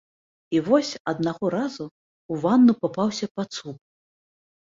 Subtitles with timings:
[0.55, 3.77] І вось аднаго разу ў ванну папаўся пацук.